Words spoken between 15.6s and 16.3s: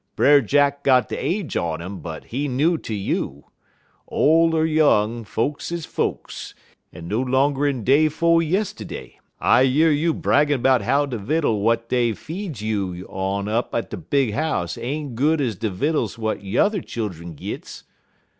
vittles